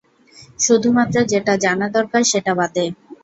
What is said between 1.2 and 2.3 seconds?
যেটা জানা দরকার